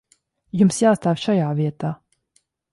[0.61, 1.95] Jums jāstāv šajā vietā.